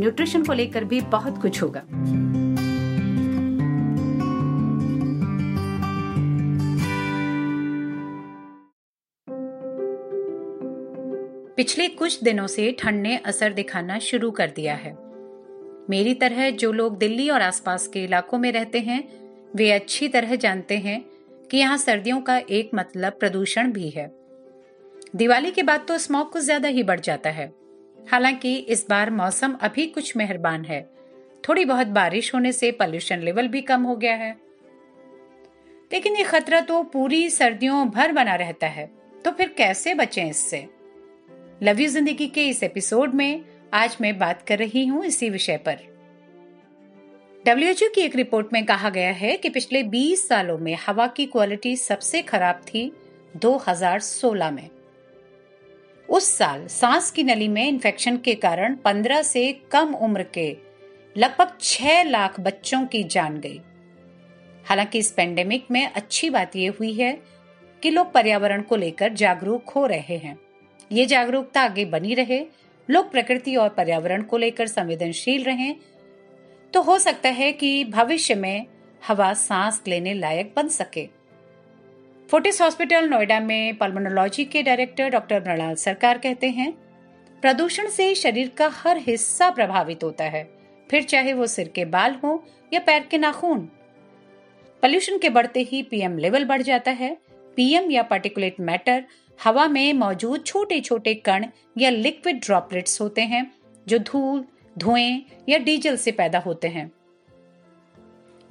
[0.00, 1.82] Nutrition को लेकर भी बहुत कुछ होगा।
[11.56, 14.92] पिछले कुछ दिनों से ठंड ने असर दिखाना शुरू कर दिया है।
[15.90, 19.02] मेरी तरह जो लोग दिल्ली और आसपास के इलाकों में रहते हैं,
[19.56, 21.00] वे अच्छी तरह जानते हैं
[21.50, 24.10] कि यहाँ सर्दियों का एक मतलब प्रदूषण भी है।
[25.16, 27.59] दिवाली के बाद तो स्मॉग कुछ ज़्यादा ही बढ़ जाता है।
[28.08, 30.90] हालाँकि इस बार मौसम अभी कुछ मेहरबान है।
[31.48, 34.36] थोड़ी बहुत बारिश होने से पॉल्यूशन लेवल भी कम हो गया है।
[35.92, 38.90] लेकिन ये खतरा तो पूरी सर्दियों भर बना रहता है।
[39.24, 40.66] तो फिर कैसे बचें इससे?
[41.62, 45.56] लव यू ज़िंदगी के इस एपिसोड में आज मैं बात कर रही हूँ इसी विषय
[45.56, 45.78] पर।
[47.46, 51.26] डब्ल्यूएचओ की एक रिपोर्ट में कहा गया है कि पिछले 20 सालों में हवा की
[51.26, 52.92] क्वालिटी सबसे खराब थी
[53.36, 54.68] 2016 में।
[56.10, 60.56] उस साल सांस की नली में इन्फेक्शन के कारण 15 से कम उम्र के
[61.16, 63.60] लगभग 6 लाख बच्चों की जान गई।
[64.64, 67.20] हालाँकि इस पेंडेमिक में अच्छी बात यह हुई है
[67.82, 70.38] कि लोग पर्यावरण को लेकर जागरूक हो रहे हैं।
[70.92, 72.46] ये जागरूकता आगे बनी रहे,
[72.90, 75.76] लोग प्रकृति और पर्यावरण को लेकर संवेदनशील रहें।
[76.74, 78.66] तो हो सकता है कि भविष्य में
[79.08, 81.19] हवा सांस लेने लायक बन सके।
[82.30, 86.72] फोर्टिस हॉस्पिटल, नोएडा में पल्मोनोलॉजी के डायरेक्टर डॉक्टर मृणाल सरकार कहते हैं,
[87.42, 90.42] प्रदूषण से शरीर का हर हिस्सा प्रभावित होता है।
[90.90, 93.58] फिर चाहे वो सिर के बाल हो या पैर के नाखून।
[94.82, 97.16] पॉल्यूशन के बढ़ते ही पीएम लेवल बढ़ जाता है।
[97.56, 99.04] पीएम या पार्टिकुलेट मैटर
[99.44, 101.46] हवा में मौजूद छोटे छोटे कण
[101.78, 103.52] या लिक्विड ड्रॉपलेट्स होते हैं,
[103.88, 104.44] जो धूल,
[104.78, 106.90] धुएँ या डीजल से पैदा होते हैं।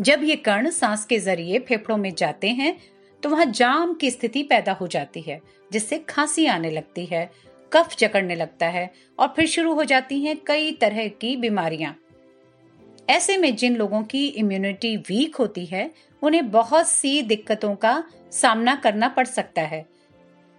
[0.02, 2.78] जब ये कण सांस के ज़रिए फेफड़ों में जाते हैं
[3.24, 5.42] तो वहाँ जाम की स्थिति पैदा हो जाती है,
[5.72, 7.30] जिससे खांसी आने लगती है,
[7.72, 11.96] कफ जकड़ने लगता है और फिर शुरू हो जाती हैं कई तरह की बीमारियाँ।
[13.10, 15.92] ऐसे में जिन लोगों की इम्यूनिटी वीक होती है,
[16.22, 19.86] उन्हें बहुत सी दिक्कतों का सामना करना पड़ सकता है।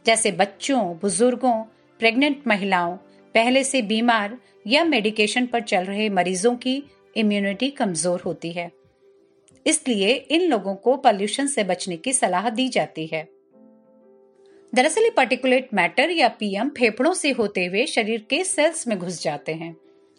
[0.06, 1.62] जैसे बच्चों, बुज़ुर्गों
[2.00, 2.96] प्रेग्नेंट महिलाओं,
[3.34, 6.82] पहले से बीमार या मेडिकेशन पर चल रहे मरीजों की
[7.16, 8.70] इम्यूनिटी कमज़ोर होती है।
[9.66, 13.28] इसलिए इन लोगों को पॉल्यूशन से बचने की सलाह दी जाती है।
[14.72, 19.54] दरअसल पर्टिकुलेट मैटर या पीएम फेफड़ों से होते हुए शरीर के सेल्स में घुस जाते
[19.54, 19.74] हैं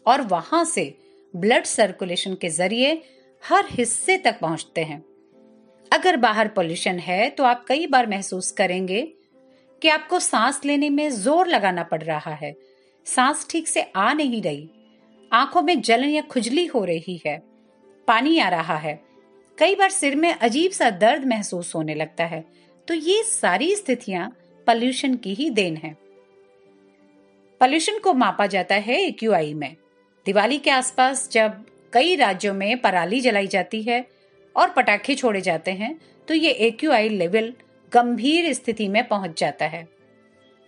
[0.05, 0.93] और वहाँ से
[1.33, 3.01] ब्लड सर्कुलेशन के ज़रिए
[3.43, 5.03] हर हिस्से तक पहुँचते हैं।
[5.91, 9.01] अगर बाहर पोल्यूशन है तो आप कई बार महसूस करेंगे
[9.81, 12.53] कि आपको सांस लेने में ज़ोर लगाना पड़ रहा है।
[13.07, 14.69] सांस ठीक से आ नहीं रही।
[15.31, 17.37] आँखों में जलन या खुजली हो रही है।
[18.07, 18.93] पानी आ रहा है।
[19.57, 22.43] कई बार सिर में अजीब सा दर्द महसूस होने लगता है।
[22.87, 24.29] तो ये सारी स्थितियाँ
[24.67, 25.95] पॉल्यूशन की ही देन है।
[27.61, 29.75] पॉल्यूशन को मापा जाता है एक्यूआई में।
[30.25, 31.63] दिवाली के आसपास जब
[31.93, 34.05] कई राज्यों में पराली जलाई जाती है
[34.55, 35.97] और पटाखे छोड़े जाते हैं
[36.27, 37.53] तो ये एक्यूआई लेवल
[37.91, 39.87] गंभीर स्थिति में पहुँच जाता है।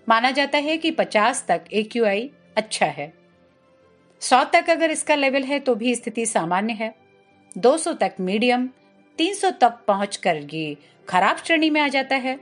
[0.07, 3.13] माना जाता है कि 50 तक एक्यूआई अच्छा है।
[4.21, 6.93] 100 तक अगर इसका लेवल है तो भी स्थिति सामान्य है।
[7.55, 8.67] 200 तक मीडियम
[9.19, 10.77] 300 तक पहुंचकर ये
[11.07, 12.39] खराब श्रेणी में आ जाता है।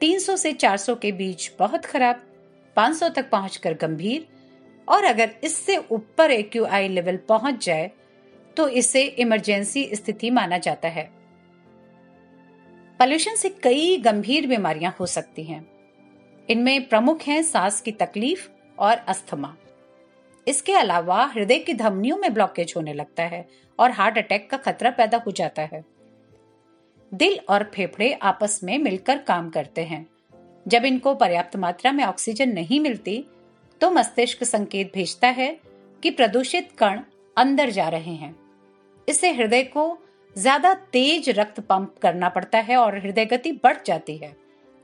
[0.00, 2.22] 300 से 400 के बीच बहुत खराब
[2.76, 4.26] 500 तक पहुंचकर गंभीर।
[4.88, 7.90] और अगर इससे ऊपर एक्यूआई लेवल पहुँच जाए
[8.56, 11.08] तो इसे इमरजेंसी स्थिति माना जाता है।
[13.00, 15.64] पॉल्यूशन से कई गंभीर बीमारियाँ हो सकती हैं।
[16.48, 18.48] इनमें प्रमुख हैं सांस की तकलीफ़
[18.78, 19.54] और अस्थमा।
[20.46, 23.46] इसके अलावा हृदय की धमनियों में ब्लॉकेज होने लगता है
[23.78, 25.84] और हार्ट अटैक का खतरा पैदा हो जाता है।
[27.12, 30.06] दिल और फेफड़े आपस में मिलकर काम करते हैं।
[30.66, 33.24] जब इनको पर्याप्त मात्रा में ऑक्सीजन नहीं मिलती
[33.80, 35.56] तो मस्तिष्क संकेत भेजता है
[36.02, 37.00] कि प्रदूषित कण
[37.36, 38.34] अंदर जा रहे हैं।
[39.08, 39.98] इससे हृदय को
[40.36, 44.34] ज़्यादा तेज रक्त पंप करना पड़ता है और हृदय गति बढ़ जाती है,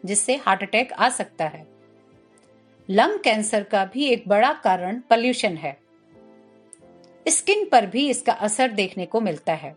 [0.05, 1.67] जिससे हार्ट अटैक आ सकता है।
[2.91, 5.79] लंग कैंसर का भी एक बड़ा कारण पॉल्यूशन है।
[7.29, 9.77] स्किन पर भी इसका असर देखने को मिलता है।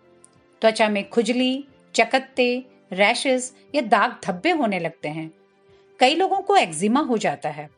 [0.61, 5.31] त्वचा में खुजली, चकत्ते, रैशेस या दाग धब्बे होने लगते हैं।
[5.99, 7.69] कई लोगों को एक्जिमा हो जाता है।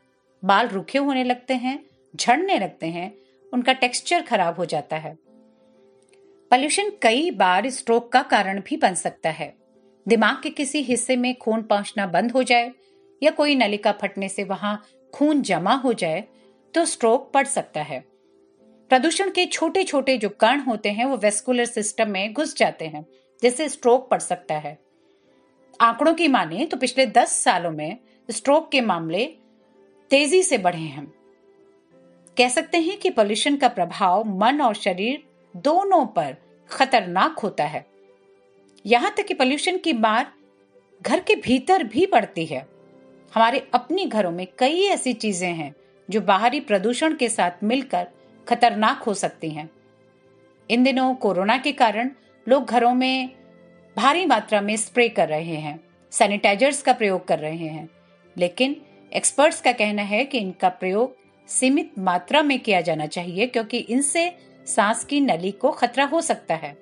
[0.46, 3.14] बाल रूखे होने लगते हैं, झड़ने लगते हैं,
[3.54, 5.18] उनका टेक्सचर खराब हो जाता है।
[6.52, 9.56] पॉल्यूशन कई बार स्ट्रोक का कारण भी बन सकता है।
[10.08, 12.72] दिमाग के किसी हिस्से में खून पहुँचना बंद हो जाए
[13.24, 16.24] या कोई नलिका फटने से वहाँ खून जमा हो जाए
[16.74, 18.00] तो स्ट्रोक पड़ सकता है।
[18.92, 23.06] प्रदूषण के छोटे छोटे जो कण होते हैं, वो वेस्कुलर सिस्टम में घुस जाते हैं,
[23.42, 24.78] जिससे स्ट्रोक पड़ सकता है।
[25.82, 27.98] आंकड़ों की माने तो पिछले दस सालों में
[28.30, 29.26] स्ट्रोक के मामले
[30.12, 31.06] तेज़ी से बढ़े हैं।
[32.38, 35.24] कह सकते हैं कि पोल्यूशन का प्रभाव मन और शरीर
[35.56, 36.36] दोनों पर
[36.72, 37.86] खतरनाक होता है।
[38.86, 40.34] यहाँ तक कि पोल्यूशन की मार
[41.02, 42.73] घर के भीतर भी पड़ती है।
[43.36, 45.74] हमारे अपने घरों में कई ऐसी चीज़ें हैं
[46.10, 48.08] जो बाहरी प्रदूषण के साथ मिलकर
[48.48, 49.70] खतरनाक हो सकती हैं।
[50.70, 52.12] इन दिनों कोरोना के कारण
[52.48, 53.30] लोग घरों में
[53.98, 55.80] भारी मात्रा में स्प्रे कर रहे हैं,
[56.12, 57.90] सैनिटाइजर्स का प्रयोग कर रहे हैं।
[58.38, 58.76] लेकिन
[59.14, 61.16] एक्सपर्ट्स का कहना है कि इनका प्रयोग
[61.48, 64.32] सीमित मात्रा में किया जाना चाहिए क्योंकि इनसे
[64.66, 66.78] सांस की नली को खतरा हो सकता है।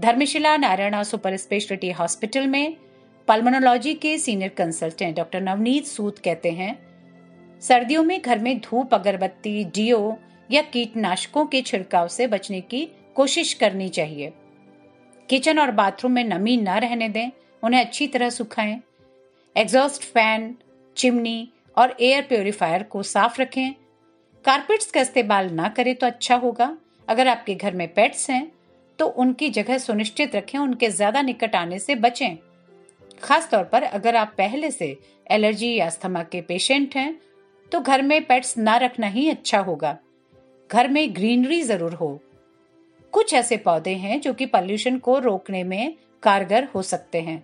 [0.00, 2.76] Dharamshila Narayana super speciality hospital में
[3.28, 6.78] पल्मोनोलॉजी के senior consultant doctor Navneet Sood कहते हैं,
[7.62, 10.14] सर्दियों में घर में धूप, अगरबत्ती, डीओ
[10.50, 12.84] या कीटनाशकों के छिड़काव से बचने की
[13.16, 14.32] कोशिश करनी चाहिए।
[15.28, 17.30] किचन और बाथरूम में नमी न रहने दें,
[17.62, 18.80] उन्हें अच्छी तरह सुखाएँ।
[19.56, 20.54] एग्जॉस्ट फ़ैन,
[20.96, 23.72] चिमनी और एयर प्योरीफायर को साफ़ रखें।
[24.44, 26.76] कारपेट्स का इस्तेमाल ना करें तो अच्छा होगा।
[27.08, 28.50] अगर आपके घर में पेट्स हैं
[28.98, 32.36] तो उनकी जगह सुनिश्चित रखें, उनके ज़्यादा निकट आने से बचें।
[33.18, 34.96] खास तौर पर अगर आप पहले से
[35.30, 37.20] एलर्जी या अस्थमा के पेशेंट हैं
[37.72, 39.96] तो घर में पेट्स ना रखना ही अच्छा होगा।
[40.70, 42.18] घर में ग्रीनरी ज़रूर हो।
[43.12, 47.42] कुछ ऐसे पौधे हैं जो कि पॉल्यूशन को रोकने में कारगर हो सकते हैं।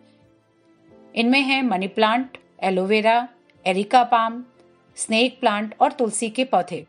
[1.14, 3.16] इनमें है money plant aloe vera
[3.64, 4.44] areca palm,
[4.96, 6.84] snake plant और तुलसी के पौधे।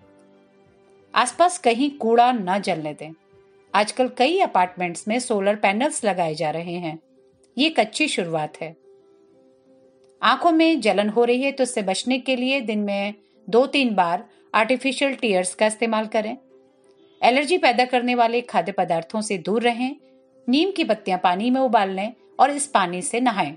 [1.14, 3.12] आसपास कहीं कूड़ा न जलने दें।
[3.74, 6.98] आजकल कई अपार्टमेंट्स में सोलर पैनल्स लगाए जा रहे हैं।
[7.58, 8.76] ये एक अच्छी शुरुआत है।
[10.22, 13.14] आँखों में जलन हो रही है तो इससे बचने के लिए दिन में
[13.48, 14.24] दो तीन बार
[14.54, 16.36] आर्टिफिशियल टीयर्स का इस्तेमाल करें।
[17.22, 19.96] एलर्जी पैदा करने वाले खाद्य पदार्थों से दूर रहें,
[20.48, 23.56] नीम की पत्तियाँ पानी में उबाल लें और इस पानी से नहाएँ।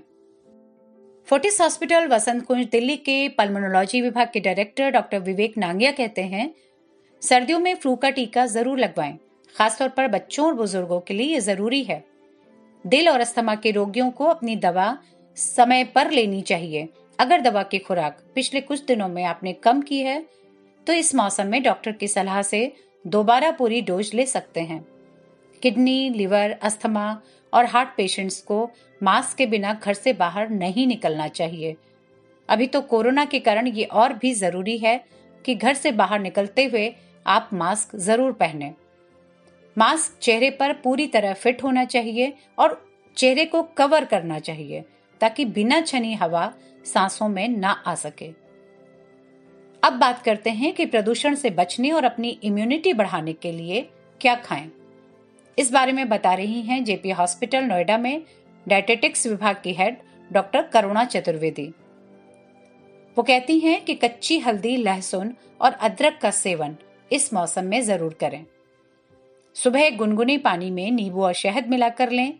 [1.27, 6.53] फोर्टिस हॉस्पिटल वसंत कुंज दिल्ली के पल्मोनोलॉजी विभाग के डायरेक्टर डॉक्टर विवेक नांगिया कहते हैं,
[7.21, 9.17] सर्दियों में फ्लू का टीका ज़रूर लगवाएँ।
[9.55, 12.03] खासतौर पर बच्चों और बुज़ुर्गों के लिए ये ज़रूरी है।
[12.85, 14.97] दिल और अस्थमा के रोगियों को अपनी दवा
[15.37, 16.87] समय पर लेनी चाहिए।
[17.19, 20.23] अगर दवा की खुराक पिछले कुछ दिनों में आपने कम की है
[20.87, 22.71] तो इस मौसम में डॉक्टर की सलाह से
[23.05, 24.85] दोबारा पूरी डोज ले सकते हैं।
[25.61, 27.21] किडनी, लिवर, अस्थमा
[27.53, 28.69] और हार्ट पेशेंट्स को
[29.01, 31.75] मास्क के बिना घर से बाहर नहीं निकलना चाहिए।
[32.49, 34.99] अभी तो कोरोना के कारण ये और भी ज़रूरी है
[35.45, 36.93] कि घर से बाहर निकलते हुए
[37.25, 38.73] आप मास्क ज़रूर पहने।
[39.77, 42.81] मास्क चेहरे पर पूरी तरह फिट होना चाहिए और
[43.17, 44.83] चेहरे को कवर करना चाहिए,
[45.21, 46.51] ताकि बिना छनी हवा
[46.85, 48.27] सांसों में ना आ सके।
[49.83, 53.87] अब बात करते हैं कि प्रदूषण से बचने और अपनी इम्यूनिटी बढ़ाने के लिए
[54.21, 54.69] क्या खाएँ।
[55.57, 58.21] इस बारे में बता रही हैं जेपी हॉस्पिटल नोएडा में
[58.65, 59.97] डायटेटिक्स विभाग की हेड
[60.29, 61.67] डॉक्टर करुणा चतुर्वेदी।
[63.17, 66.75] वो कहती हैं कि कच्ची हल्दी, लहसुन और अदरक का सेवन
[67.11, 68.45] इस मौसम में ज़रूर करें।
[69.55, 72.33] सुबह गुनगुने पानी में नींबू और शहद मिलाकर लें।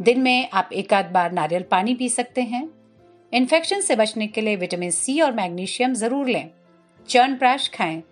[0.00, 2.68] दिन में आप एक आध बार नारियल पानी पी सकते हैं।
[3.32, 6.50] इन्फेक्शन से बचने के लिए विटामिन सी और मैग्नीशियम ज़रूर लें।
[7.08, 8.02] चर्न प्राश खाएँ,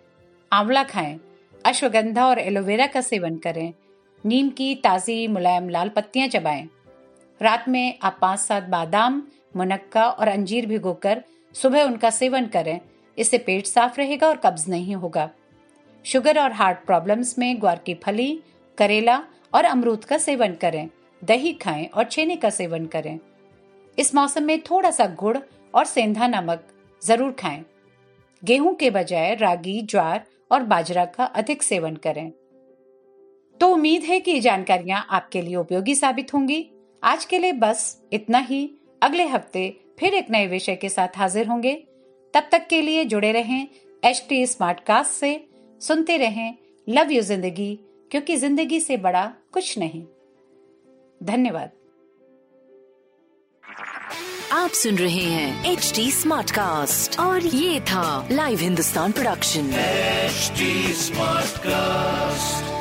[0.52, 1.18] आंवला खाएँ,
[1.64, 3.72] अश्वगंधा और एलोवेरा का सेवन करें।
[4.24, 6.68] नीम की ताजी मुलायम लाल पत्तियाँ चबाएँ।
[7.40, 9.22] रात में आप पाँच सात बादाम,
[9.56, 11.22] मुनक्का और अंजीर भिगोकर
[11.54, 12.80] सुबह उनका सेवन करें।
[13.18, 15.28] इससे पेट साफ़ रहेगा और कब्ज नहीं होगा।
[16.04, 18.38] शुगर और हार्ट प्रॉब्लम्स में ग्वार की फली,
[18.78, 19.22] करेला
[19.54, 20.88] और अमरूद का सेवन करें,
[21.22, 23.18] दही खाएँ और छेने का सेवन करें।
[23.98, 25.36] इस मौसम में थोड़ा सा गुड़
[25.74, 26.66] और सेंधा नमक
[27.02, 27.64] ज़रूर खाएँ।
[28.42, 32.30] गेहूँ के बजाय रागी, ज्वार और बाजरा का अधिक सेवन करें।
[33.60, 36.66] तो उम्मीद है कि ये जानकारियाँ आपके लिए उपयोगी साबित होंगी।
[37.02, 38.70] आज के लिए बस इतना ही।
[39.02, 41.74] अगले हफ़्ते फिर एक नए विषय के साथ हाजिर होंगे।
[42.34, 43.68] तब तक के लिए जुड़े रहें
[44.04, 45.49] एच टी स्मार्ट कास्ट से।
[45.80, 46.54] सुनते रहें
[46.88, 47.78] लव यू ज़िंदगी
[48.10, 50.02] क्योंकि ज़िंदगी से बड़ा कुछ नहीं।
[51.22, 51.70] धन्यवाद।
[54.52, 61.50] आप सुन रहे हैं एच डी स्मार्ट कास्ट और ये था live Hindustan production smart
[61.60, 62.79] Smartcast.